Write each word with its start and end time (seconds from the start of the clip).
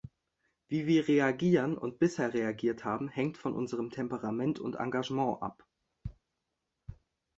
Wie 0.67 0.87
wir 0.87 1.07
reagieren 1.07 1.77
und 1.77 1.99
bisher 1.99 2.33
reagiert 2.33 2.83
haben, 2.85 3.07
hängt 3.07 3.37
von 3.37 3.53
unserem 3.53 3.91
Temperament 3.91 4.57
und 4.59 4.73
Engagement 4.77 5.43
ab. 5.43 5.63